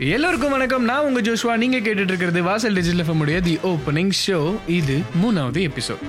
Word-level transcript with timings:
எல்லோருக்கும் 0.00 0.50
வணக்கம். 0.50 0.84
நான் 0.84 1.04
உங்க 1.04 1.20
ஜோஷ்வா. 1.20 1.56
நீங்க 1.56 1.78
கேட்டுட்டு 1.78 2.12
இருக்கிறது 2.12 2.42
வாசல் 2.42 2.72
டிஜிட்டல் 2.72 3.06
எஃப்எம் 3.06 3.18
உடைய 3.18 3.40
தி 3.40 3.58
ஓப்பனிங் 3.62 4.10
ஷோ 4.26 4.56
இது 4.66 5.00
மூணாவது 5.22 5.68
எபிசோட் 5.68 6.02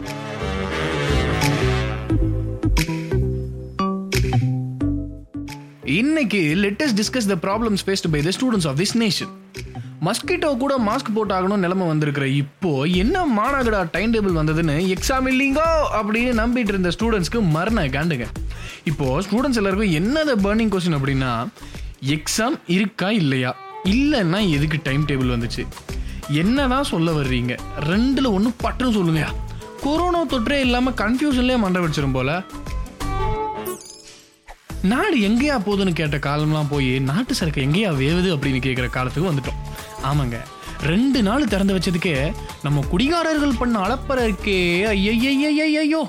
இன்னைக்கு 5.83 6.37
let's 6.37 7.01
discuss 7.01 7.27
the 7.27 7.35
problems 7.35 7.83
faced 7.85 8.09
by 8.09 8.21
the 8.21 8.29
students 8.29 8.67
of 8.67 8.77
this 8.77 8.97
nation 8.97 9.27
mosquito 10.01 10.57
கூட 10.57 10.77
மாஸ்க் 10.77 11.15
போட்டாகணும் 11.15 11.57
நிலைமை 11.57 11.87
வந்திருக்கிற 11.87 12.27
இப்போ 12.27 12.83
என்ன 12.83 13.25
மாநகரா 13.25 13.87
டைம் 13.91 14.13
டேபிள் 14.13 14.39
வந்ததுன்னு 14.41 14.95
எக்ஸாம் 14.95 15.29
இல்லைங்கோ 15.29 15.67
அப்படின்னு 15.91 16.33
நம்பிட்டு 16.43 16.67
இருந்த 16.67 16.89
ஸ்டூடெண்ட்ஸ்க்கு 16.89 17.41
மரண 17.41 17.85
காண்டுங்க. 17.85 18.27
இப்போ 18.83 19.21
ஸ்டூடெண்ட்ஸ் 19.21 19.57
எல்லாருக்கும் 19.57 19.91
என்னது 19.91 20.35
பர்னிங் 20.35 20.69
கொஸ்டின் 20.69 20.99
அப்படின்னா 20.99 21.47
எக்ஸாம் 22.05 22.55
இருக்கா 22.67 23.09
இல்லையா? 23.09 23.55
இல்லைன்னா 23.85 24.49
எதுக்கு 24.49 24.79
டைம் 24.83 25.05
டேபிள் 25.05 25.33
வந்துச்சு? 25.35 25.65
என்ன 26.27 26.67
தான் 26.67 26.83
சொல்ல 26.83 27.11
வர்றீங்க? 27.11 27.55
ரெண்டில் 27.79 28.33
ஒன்று 28.33 28.49
பட்டுன்னு 28.63 28.97
சொல்லுங்க. 28.97 29.27
கொரோனா 29.83 30.25
தொற்றே 30.25 30.59
இல்லாமல் 30.59 30.93
கன்ஃபியூஷன்லேயே 30.93 31.57
மண்டை 31.57 31.81
வச்சிரும் 31.81 32.13
போல. 32.13 32.43
நாடு 34.81 35.21
எங்கேயா 35.21 35.55
போகுதுன்னு 35.65 35.93
கேட்ட 35.93 36.17
காலம்லாம் 36.17 36.69
போய் 36.69 36.99
நாட்டு 36.99 37.35
சரக்கு 37.35 37.61
எங்கேயா 37.61 37.89
வேவுது 37.91 38.29
அப்படின்னு 38.35 38.59
கேட்குற 38.65 38.89
காலத்துக்கு 38.89 39.31
வந்துட்டோம். 39.31 39.59
ஆமாங்க. 40.03 40.37
ரெண்டு 40.81 41.23
நாள் 41.23 41.47
திறந்து 41.47 41.75
வச்சதுக்கே 41.77 42.33
நம்ம 42.63 42.83
குடிகாரர்கள் 42.91 43.57
பண்ண 43.57 43.79
அளப்பற 43.79 44.19
இருக்கே. 44.27 44.83
ஐயோ 44.83 46.01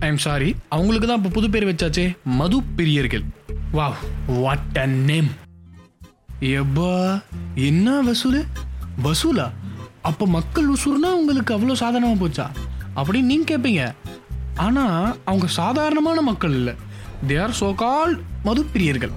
ஐ 0.00 0.08
எம் 0.08 0.16
சாரி 0.16 0.54
அவங்களுக்கு 0.68 1.06
தான் 1.06 1.16
இப்போ 1.16 1.28
புது 1.28 1.50
பேர் 1.50 1.68
வச்சாச்சே. 1.70 2.16
மது 2.24 2.62
பிரியர்கள் 2.76 3.24
வாவ் 3.72 3.94
வாட் 4.26 4.78
அ 4.78 4.86
நேம் 4.86 5.41
எப்பா 6.50 7.22
என்ன 7.54 8.00
வசூல்? 8.00 8.44
வசூலா? 9.02 9.50
அப்போ 10.02 10.26
மக்கள் 10.26 10.70
வசூல்னா 10.70 11.10
உங்களுக்கு 11.18 11.54
அவ்வளோ 11.56 11.72
சாதாரணமாக 11.72 12.18
போச்சா? 12.22 12.46
அப்படின்னு 12.96 13.30
நீங்கள் 13.32 13.50
கேட்பீங்க 13.50 13.94
ஆனால் 14.54 15.18
அவங்க 15.24 15.46
சாதாரணமான 15.46 16.20
மக்கள் 16.20 16.50
இல்லை. 16.50 16.74
They 17.28 17.42
are 17.42 17.54
so 17.60 17.74
called 17.74 18.20
மதுப்பிரியர்கள். 18.44 19.12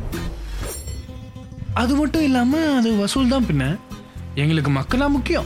அது 1.74 1.96
மட்டும் 1.96 2.24
இல்லாமல் 2.24 2.76
அது 2.76 2.96
வசூல் 2.96 3.28
தான் 3.28 3.46
பின்ன. 3.46 3.78
எங்களுக்கு 4.36 4.70
மக்களாக 4.70 5.12
முக்கியம். 5.12 5.46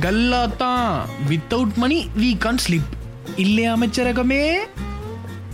கல்லா 0.00 0.46
தான் 0.46 1.06
without 1.28 1.74
money 1.74 2.08
we 2.16 2.38
can 2.38 2.62
sleep 2.68 2.94
இல்லையா 3.36 3.76
அமைச்சரகமே? 3.76 4.54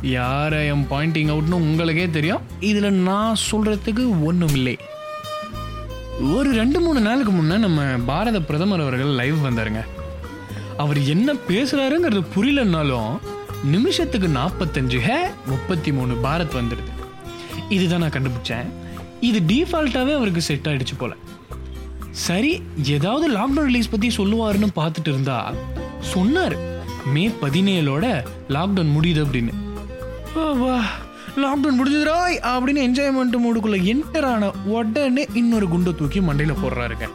யார் 0.02 0.54
ஐ 0.54 0.66
எம் 0.66 0.86
பாயிண்டிங் 0.90 1.32
அவுட்னு 1.34 1.60
உங்களுக்கே 1.64 2.10
தெரியும். 2.10 2.40
இதில் 2.60 2.92
நான் 2.92 3.34
சொல்கிறதுக்கு 3.50 4.24
ஒன்றும் 4.24 4.56
இல்லை 4.60 4.78
ஒரு 6.20 6.52
ரெண்டு 6.52 6.80
மூணு 6.80 7.00
நாளுக்கு 7.00 7.32
முன்னே 7.32 7.56
நம்ம 7.56 7.82
பாரத 7.82 8.40
பிரதமர் 8.40 8.80
அவர்கள் 8.80 9.06
லைவ் 9.06 9.44
வந்தாருங்க. 9.44 9.84
அவர் 10.76 11.02
என்ன 11.02 11.32
பேசுகிறாருங்கிறது 11.32 12.22
புரியலன்னாலும் 12.34 13.18
நிமிஷத்துக்கு 13.64 14.28
நாற்பத்தஞ்சு 14.28 15.00
ஹே 15.00 15.16
முப்பத்தி 15.46 15.92
மூணு 15.92 16.14
பாரத் 16.14 16.56
வந்துடுது. 16.60 16.92
இதுதான் 17.68 17.98
நான் 17.98 18.10
கண்டுபிடிச்சேன். 18.10 18.66
இது 19.20 19.40
டிஃபால்ட்டாகவே 19.40 20.14
அவருக்கு 20.14 20.40
செட் 20.40 20.66
ஆகிடுச்சு 20.66 20.98
போல். 20.98 21.16
சரி 22.10 22.62
ஏதாவது 22.82 23.32
லாக்டவுன் 23.32 23.64
ரிலீஸ் 23.64 23.90
பற்றி 23.90 24.08
சொல்லுவாருன்னு 24.16 24.68
பார்த்துட்டு 24.76 25.08
இருந்தா 25.08 25.52
சொன்னார் 26.00 26.56
மே 27.04 27.28
பதினேழோட 27.28 28.24
லாக்டவுன் 28.48 28.94
முடியுது 29.00 29.24
அப்படின்னு. 29.26 29.52
வா. 30.56 30.84
லாக்டவுன் 31.36 31.78
முடிஞ்சதுராய் 31.78 32.38
அப்படின்னு 32.42 32.82
என்ஜாய்மெண்ட் 32.88 33.36
மூடுக்குள்ள 33.44 33.94
என்டர் 33.94 34.24
ஆன 34.24 34.50
உடனே 34.50 35.26
இன்னொரு 35.34 35.68
குண்டை 35.68 35.94
தூக்கி 35.94 36.20
மண்டையில 36.20 36.54
போடுறாருங்க. 36.62 37.08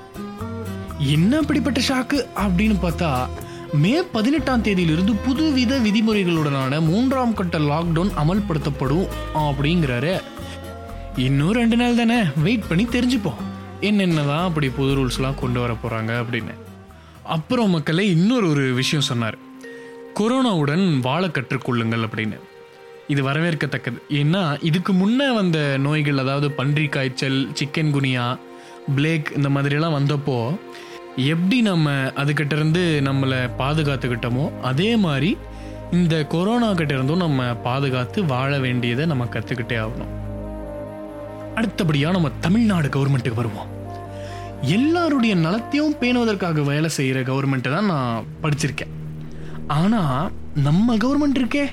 என்ன 0.97 1.37
அப்படிப்பட்ட 1.37 1.81
ஷாக்கு 1.87 2.25
அப்படின்னு 2.35 2.75
பார்த்தா 2.81 3.27
மே 3.73 4.03
பதினெட்டாம் 4.03 4.63
தேதியிலிருந்து 4.63 5.15
புதுவித 5.27 5.79
விதிமுறைகளுடனான 5.79 6.81
மூன்றாம் 6.81 7.33
கட்ட 7.33 7.57
லாக்டவுன் 7.57 8.11
அமல்படுத்தப்படும் 8.17 9.07
அப்படிங்கிறாரு. 9.35 10.21
இன்னும் 11.15 11.51
ரெண்டு 11.51 11.75
நாள் 11.75 11.95
தானே 11.95 12.21
வெயிட் 12.35 12.67
பண்ணி 12.67 12.83
தெரிஞ்சுப்போம். 12.83 13.41
என்னென்னதான் 13.81 14.43
அப்படி 14.43 14.69
புது 14.69 14.95
ரூல்ஸ்லாம் 14.95 15.35
கொண்டு 15.35 15.59
வர 15.59 15.73
போகிறாங்க 15.73 16.25
அப்படின்னு. 16.25 16.53
அப்புறம் 17.23 17.69
மக்களே 17.69 18.09
இன்னொரு 18.09 18.49
ஒரு 18.49 18.73
விஷயம் 18.73 19.05
சொன்னார். 19.05 19.37
கொரோனாவுடன் 20.19 20.99
வாழ 20.99 21.27
கற்றுக்கொள்ளுங்கள் 21.27 22.05
அப்படின்னு. 22.07 22.39
இது 23.07 23.21
வரவேற்கத்தக்கது. 23.29 23.97
ஏன்னா 24.09 24.41
இதுக்கு 24.61 24.93
முன்னே 24.93 25.29
வந்த 25.31 25.77
நோய்கள் 25.77 26.17
அதாவது 26.17 26.51
பன்றி 26.51 26.87
காய்ச்சல் 26.87 27.39
சிக்கன் 27.59 27.93
குனியா 27.95 28.25
பிளேக் 28.95 29.31
இந்த 29.35 29.49
மாதிரிலாம் 29.49 29.97
வந்தப்போ 29.97 30.37
எப்படி 31.15 31.61
நம்ம 31.61 31.91
அதுக்கிட்ட 32.21 32.53
இருந்து 32.59 33.01
நம்மளை 33.05 33.39
பாதுகாத்துக்கிட்டோமோ 33.57 34.45
அதே 34.61 34.95
மாதிரி 34.95 35.37
இந்த 35.91 36.15
கொரோனா 36.25 36.73
கிட்ட 36.73 36.93
இருந்தும் 36.93 37.23
நம்ம 37.25 37.43
பாதுகாத்து 37.67 38.25
வாழ 38.25 38.51
வேண்டியதை 38.59 39.05
நம்ம 39.05 39.25
கற்றுக்கிட்டே 39.25 39.77
ஆகணும். 39.83 40.13
அடுத்தபடியாக 41.55 42.15
நம்ம 42.15 42.29
தமிழ்நாடு 42.39 42.87
கவர்மெண்ட்டுக்கு 42.87 43.41
வருவோம். 43.41 43.69
எல்லாருடைய 44.61 45.35
நலத்தையும் 45.35 45.95
பேணுவதற்காக 46.01 46.63
வேலை 46.63 46.89
செய்கிற 46.89 47.19
கவர்மெண்ட்டை 47.21 47.71
தான் 47.71 47.85
நான் 47.85 48.25
படிச்சிருக்கேன். 48.43 48.93
ஆனால் 49.67 50.31
நம்ம 50.53 50.95
கவர்மெண்ட் 50.95 51.39
இருக்கே. 51.41 51.65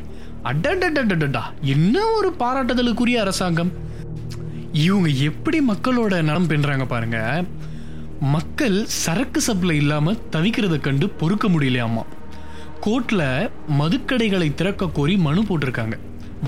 அடடடடடா 0.45 1.43
என்ன 1.61 2.07
ஒரு 2.07 2.35
பாராட்டுதலுக்குரிய 2.39 3.15
அரசாங்கம்? 3.15 3.73
இவங்க 4.73 5.09
எப்படி 5.09 5.61
மக்களோட 5.61 6.23
நலம் 6.23 6.47
பெண்றாங்க 6.47 6.87
பாருங்க. 6.87 7.45
மக்கள் 8.21 8.85
சரக்கு 8.87 9.41
சப்ளை 9.41 9.77
இல்லாம 9.77 10.13
தவிக்கிறத 10.13 10.81
கண்டு 10.81 11.09
பொறுக்க 11.09 11.49
முடியலையாமா? 11.49 12.03
கோர்ட்ல 12.81 13.51
மதுக்கடைகளை 13.79 14.55
திறக்க 14.55 14.89
கோரி 14.89 15.17
மனு 15.17 15.43
போட்டிருக்காங்க. 15.43 15.99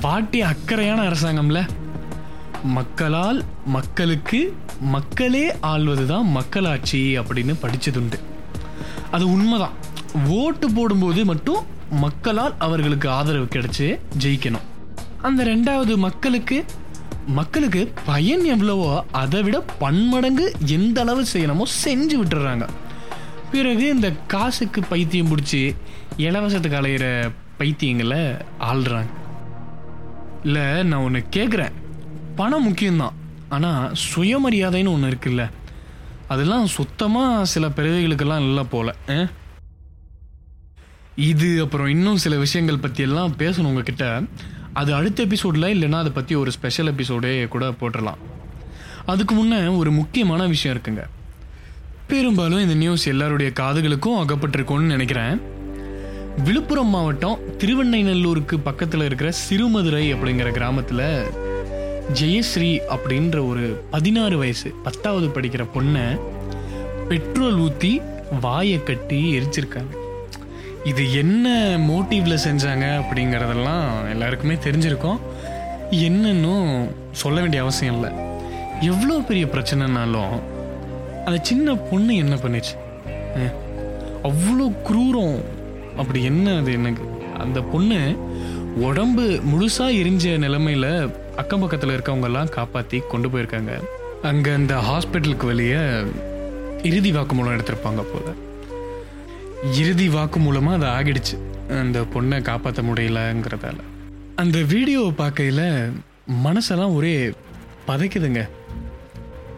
வாட்டி 0.01 0.43
அக்கறையான 0.43 1.03
அரசாங்கம்ல. 1.09 1.69
மக்களால் 2.65 3.45
மக்களுக்கு 3.67 4.57
மக்களே 4.81 5.53
ஆள்வதுதான் 5.63 6.25
மக்களாட்சி 6.25 7.19
அப்படின்னு 7.19 7.55
படிச்சதுண்டு. 7.63 8.19
அது 9.11 9.31
உண்மைதான். 9.31 9.73
ஓட்டு 10.29 10.73
போடும்போது 10.73 11.25
மட்டும் 11.25 11.81
மக்களால் 11.93 12.55
அவர்களுக்கு 12.59 13.09
ஆதரவு 13.09 13.45
கிடைச்சு 13.45 14.01
ஜெயிக்கணும். 14.19 14.61
அந்த 15.23 15.45
ரெண்டாவது 15.45 15.97
மக்களுக்கு 15.97 16.65
மக்களுக்கு 17.27 17.93
பயன் 18.05 18.45
எவ்வளவோ 18.45 19.05
அதை 19.13 19.43
விட 19.43 19.61
பன்மடங்கு 19.61 20.53
எந்த 20.67 21.01
அளவு 21.01 21.25
செய்யணுமோ 21.33 21.63
செஞ்சு 21.85 22.25
விட்டுறாங்க. 22.25 22.69
பிறகு 23.53 23.89
இந்த 23.89 24.13
காசுக்கு 24.13 24.83
பைத்தியம் 24.83 25.29
பிடிச்சி 25.29 25.77
இலவசத்துக்கு 26.17 26.79
அலையிற 26.81 27.33
பைத்தியங்களை 27.59 28.41
ஆள்றாங்க. 28.61 29.07
இல்லை 30.45 30.83
நான் 30.83 31.03
ஒன்று 31.03 31.27
கேட்குறேன் 31.31 31.73
பணம் 32.37 32.69
முக்கியம்தான். 32.69 33.13
ஆனால் 33.49 33.95
சுயமரியாதைன்னு 34.15 34.93
ஒன்று 34.93 35.09
இருக்குல்ல. 35.09 35.51
அதெல்லாம் 36.29 36.67
சுத்தமாக 36.67 37.45
சில 37.45 37.69
பிறவிகளுக்கெல்லாம் 37.69 38.41
இல்லை 38.41 38.63
போல 38.63 38.95
ஆ? 39.11 39.13
இது 41.17 41.63
அப்புறம் 41.63 41.87
இன்னும் 41.87 42.17
சில 42.17 42.37
விஷயங்கள் 42.37 42.79
பற்றியெல்லாம் 42.79 43.35
பேசணும் 43.39 43.65
உங்ககிட்ட. 43.65 44.23
அது 44.73 44.95
அடுத்த 44.95 45.23
எபிசோடில் 45.23 45.63
இல்லைனா 45.63 45.93
அதை 45.93 46.13
பற்றி 46.13 46.35
ஒரு 46.35 46.51
ஸ்பெஷல் 46.51 46.93
எபிசோடே 46.93 47.49
கூட 47.49 47.71
போட்டுடலாம் 47.71 48.21
அதுக்கு 49.07 49.35
முன்னே 49.35 49.67
ஒரு 49.67 49.91
முக்கியமான 49.91 50.47
விஷயம் 50.47 50.79
இருக்குங்க. 50.79 51.03
பெரும்பாலும் 52.07 52.61
இந்த 52.61 52.75
நியூஸ் 52.75 53.07
எல்லாருடைய 53.07 53.53
காதுகளுக்கும் 53.61 54.21
அகப்பட்டிருக்கும்னு 54.23 54.93
நினைக்கிறேன். 54.95 55.41
விழுப்புரம் 56.45 56.87
மாவட்டம் 56.87 57.39
திருவண்ணைநல்லூருக்கு 57.59 58.59
பக்கத்தில் 58.65 59.05
இருக்கிற 59.05 59.33
சிறுமதுரை 59.33 60.15
அப்படிங்கிற 60.15 60.51
கிராமத்தில் 60.51 61.25
ஜெயஸ்ரீ 62.21 62.79
அப்படின்ற 62.89 63.49
ஒரு 63.49 63.85
பதினாறு 63.91 64.39
வயசு 64.39 64.75
பத்தாவது 64.83 65.29
படிக்கிற 65.29 65.67
பொண்ணை 65.75 66.21
பெட்ரோல் 67.09 67.57
ஊற்றி 67.57 68.01
வாயை 68.41 68.83
கட்டி 68.83 69.39
எரிச்சிருக்காங்க. 69.39 70.02
இது 70.91 71.03
என்ன 71.13 71.47
மோட்டிவில் 71.89 72.43
செஞ்சாங்க 72.45 72.87
அப்படிங்கிறதெல்லாம் 73.01 73.85
எல்லாருக்குமே 74.11 74.55
தெரிஞ்சிருக்கோம். 74.65 75.21
என்னன்னும் 76.07 76.71
சொல்ல 77.21 77.41
வேண்டிய 77.41 77.63
அவசியம் 77.63 77.95
இல்லை. 77.97 78.11
எவ்வளோ 78.91 79.17
பெரிய 79.29 79.47
பிரச்சனைனாலும் 79.47 80.35
அந்த 81.25 81.37
சின்ன 81.43 81.75
பொண்ணு 81.91 82.17
என்ன 82.17 82.35
பண்ணுச்சு? 82.35 82.75
அவ்வளோ 84.29 84.67
குரூரம். 84.89 85.39
அப்படி 85.97 86.21
என்ன 86.25 86.57
அது 86.59 86.73
எனக்கு? 86.73 87.07
அந்த 87.45 87.61
பொண்ணு 87.73 88.01
உடம்பு 88.89 89.27
முழுசாக 89.51 89.99
எரிஞ்ச 90.03 90.37
நிலமையில் 90.45 90.93
அக்கம் 91.37 91.61
பக்கத்தில் 91.61 91.97
இருக்கவங்கெல்லாம் 91.97 92.55
காப்பாற்றி 92.59 93.01
கொண்டு 93.13 93.29
போயிருக்காங்க. 93.29 93.75
அங்கே 94.31 94.51
அந்த 94.61 94.75
ஹாஸ்பிட்டலுக்கு 94.89 95.47
வெளியே 95.47 95.83
இறுதி 96.91 97.13
வாக்குமூலம் 97.13 97.57
எடுத்திருப்பாங்க 97.57 98.05
போல். 98.13 98.33
இறுதி 99.71 100.09
வாக்கு 100.09 100.41
மூலமாக 100.41 100.87
அது 100.87 100.87
ஆகிடுச்சு. 100.87 101.37
அந்த 101.69 102.01
பொண்ணை 102.01 102.43
காப்பாற்ற 102.43 102.83
முடியலங்கிறதால. 102.83 103.77
அந்த 104.37 104.59
வீடியோவை 104.63 105.13
பார்க்கையில் 105.13 105.93
மனசெல்லாம் 106.45 106.95
ஒரே 106.95 107.33
பதைக்குதுங்க. 107.87 108.49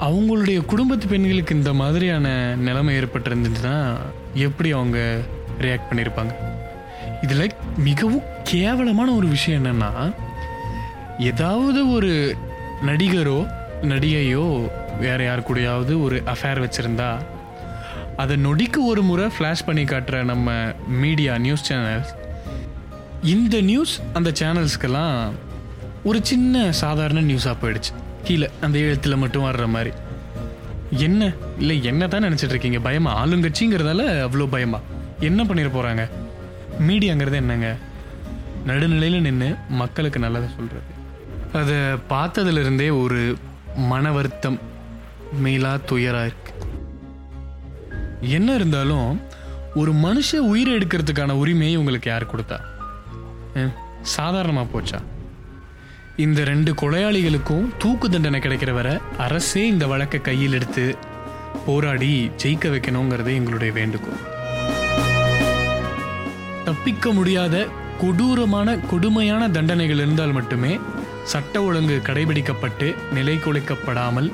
அவங்களுடைய 0.00 0.64
குடும்பத்து 0.64 1.06
பெண்களுக்கு 1.06 1.54
இந்த 1.54 1.72
மாதிரியான 1.72 2.56
நிலைமை 2.56 2.98
ஏற்பட்டிருந்துச்சுன்னா 2.98 3.96
எப்படி 4.34 4.72
அவங்க 4.72 5.20
ரியாக்ட் 5.60 5.88
பண்ணியிருப்பாங்க 5.90 6.34
இதில் 7.22 7.50
மிகவும் 7.76 8.22
கேவலமான 8.42 9.14
ஒரு 9.14 9.26
விஷயம் 9.26 9.64
என்னென்னா 9.64 10.14
ஏதாவது 11.18 11.92
ஒரு 11.92 12.36
நடிகரோ 12.86 13.46
நடிகையோ 13.82 14.70
வேற 15.00 15.24
யார் 15.24 15.40
கூடயாவது 15.40 16.02
ஒரு 16.02 16.22
அஃபேர் 16.26 16.60
வச்சுருந்தா 16.60 17.18
அதை 18.16 18.36
நொடிக்கு 18.36 18.84
ஒரு 18.84 19.02
முறை 19.02 19.24
ஃப்ளாஷ் 19.24 19.66
பண்ணி 19.66 19.84
காட்டுற 19.84 20.22
நம்ம 20.22 20.50
மீடியா 20.88 21.38
நியூஸ் 21.38 21.72
சேனல்ஸ் 21.72 22.12
இந்த 23.22 23.60
நியூஸ் 23.60 24.00
அந்த 24.12 24.30
சேனல்ஸ்க்கெல்லாம் 24.30 25.32
ஒரு 26.04 26.18
சின்ன 26.22 26.72
சாதாரண 26.72 27.20
நியூஸாக 27.20 27.56
போயிடுச்சு. 27.62 27.92
கீழே 28.22 28.50
அந்த 28.60 28.78
எழுத்தில் 28.78 29.16
மட்டும் 29.16 29.44
வர்ற 29.44 29.66
மாதிரி. 29.68 29.92
என்ன? 30.90 31.32
இல்லை 31.58 31.84
என்ன 31.84 32.08
தான் 32.08 32.24
நினச்சிட்டு 32.24 32.54
இருக்கீங்க? 32.54 32.80
பயமா? 32.80 33.24
ஆளுங்கட்சிங்கிறதால 33.24 34.02
அவ்வளோ 34.26 34.46
பயமா? 34.50 34.80
என்ன 35.20 35.42
பண்ணிட 35.44 35.70
போகிறாங்க 35.76 36.04
மீடியாங்கிறது 36.80 37.34
என்னங்க? 37.34 37.76
நடுநிலையில் 38.66 39.20
நின்று 39.20 39.54
மக்களுக்கு 39.68 40.18
நல்லதை 40.18 40.48
சொல்கிறது 40.56 40.92
அதை 41.52 41.74
பார்த்ததுலேருந்தே 42.10 43.02
ஒரு 43.02 43.36
மன 43.76 44.12
வருத்தம் 44.12 44.58
மேலா 45.42 45.78
துயராக 45.90 46.28
இருக்குது 46.28 46.63
என்ன 48.20 48.54
இருந்தாலும் 48.54 49.20
ஒரு 49.74 49.92
மனுஷ 49.92 50.36
உயிரை 50.36 50.74
எடுக்கிறதுக்கான 50.74 51.32
உரிமையை 51.32 51.76
உங்களுக்கு 51.76 52.10
யார் 52.10 52.26
கொடுத்தா? 52.26 52.58
சாதாரணமாக 54.02 54.80
போச்சா? 54.80 54.98
இந்த 56.16 56.44
ரெண்டு 56.44 56.74
கொலையாளிகளுக்கும் 56.74 57.76
தூக்கு 57.78 58.10
தண்டனை 58.10 58.40
கிடைக்கிற 58.40 58.72
வரை 58.72 58.98
அரசே 59.18 59.66
இந்த 59.66 59.86
வழக்கை 59.86 60.20
கையில் 60.20 60.52
எடுத்து 60.52 60.96
போராடி 61.66 62.30
ஜெயிக்க 62.42 62.70
வைக்கணுங்கிறது 62.74 63.34
எங்களுடைய 63.34 63.72
வேண்டுகோள். 63.72 64.32
தப்பிக்க 66.64 67.12
முடியாத 67.12 67.66
கொடூரமான 68.00 68.78
கொடுமையான 68.78 69.48
தண்டனைகள் 69.48 69.96
இருந்தால் 69.96 70.32
மட்டுமே 70.32 70.80
சட்ட 71.24 71.62
ஒழுங்கு 71.62 72.02
கடைபிடிக்கப்பட்டு 72.04 72.94
நிலை 73.12 73.36
குலைக்கப்படாமல் 73.36 74.32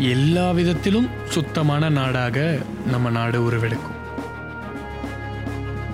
எல்லா 0.00 0.50
விதத்திலும் 0.50 1.08
சுத்தமான 1.28 1.88
நாடாக 1.88 2.58
நம்ம 2.86 3.10
நாடு 3.10 3.50
உருவெடுக்கும். 3.50 3.98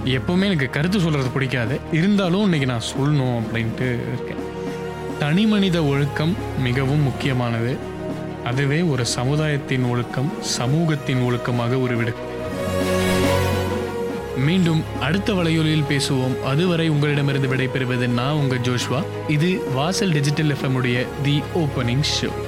எப்பவுமே 0.05 0.45
எனக்கு 0.45 0.71
கருத்து 0.71 1.01
சொல்றது 1.01 1.29
பிடிக்காது. 1.29 1.81
இருந்தாலும் 1.93 2.43
இன்னைக்கு 2.43 2.67
நான் 2.67 2.81
சொல்லணும் 2.81 3.43
அப்படின்ட்டு 3.43 3.91
இருக்கேன். 3.91 4.37
தனி 5.19 5.47
மனித 5.47 5.85
ஒழுக்கம் 5.85 6.37
மிகவும் 6.63 7.03
முக்கியமானது. 7.03 7.77
அதுவே 8.45 8.83
ஒரு 8.83 9.07
சமுதாயத்தின் 9.07 9.85
ஒழுக்கம் 9.85 10.33
சமூகத்தின் 10.41 11.23
ஒழுக்கமாக 11.23 11.77
உருவெடுக்கும். 11.77 12.35
மீண்டும் 14.37 14.83
அடுத்த 15.01 15.33
வலையொலியில் 15.33 15.85
பேசுவோம். 15.89 16.43
அதுவரை 16.43 16.89
உங்களிடமிருந்து 16.89 17.57
விடைபெறுவது 17.57 18.09
நான் 18.09 18.33
உங்க 18.33 18.55
ஜோஷ்வா. 18.55 19.05
இது 19.29 19.71
வாசல் 19.75 20.13
டிஜிட்டல் 20.13 20.51
எஃப்எம் 20.51 20.75
உடைய 20.75 21.07
தி 21.23 21.43
ஓப்பனிங் 21.55 22.03
ஷோ. 22.21 22.46